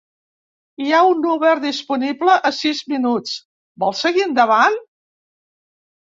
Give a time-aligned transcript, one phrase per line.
[0.85, 3.37] Hi ha un Uber disponible a sis minuts,
[3.85, 4.81] vols seguir endavant?